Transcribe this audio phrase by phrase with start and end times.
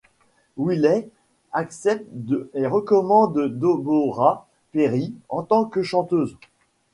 [0.57, 1.07] Willey
[1.53, 2.09] accepte
[2.55, 6.35] et recommande Deborah Perry en tant que chanteuse.